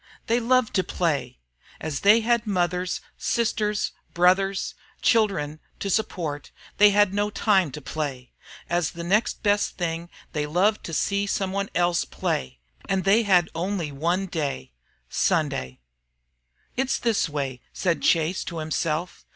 [0.25, 1.37] They loved to play,
[1.79, 8.31] As they had mothers, sisters, brothers, children, to support, they had no time to play.
[8.67, 12.57] As the next best thing they loved to see some one else play.
[12.89, 14.71] And they had only one day
[15.07, 15.77] Sunday.
[16.75, 19.23] "It's this way," said Chase to himself.